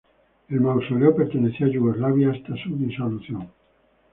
El 0.49 0.61
mausoleo 0.61 1.15
perteneció 1.15 1.67
a 1.67 1.69
Yugoslavia 1.69 2.31
hasta 2.31 2.55
su 2.63 2.75
disolución. 2.75 3.51